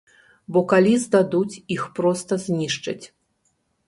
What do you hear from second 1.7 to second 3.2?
іх проста знішчаць.